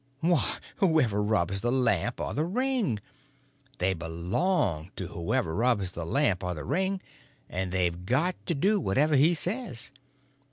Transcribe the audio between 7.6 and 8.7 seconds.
they've got to